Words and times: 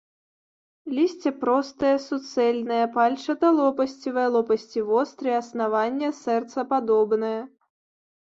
Лісце 0.99 1.31
простае, 1.41 1.91
суцэльнае, 2.05 2.79
пальчата-лопасцевае, 2.95 4.25
лопасці 4.35 4.79
вострыя, 4.89 5.35
аснаванне 5.43 6.09
сэрцападобнае. 6.23 7.37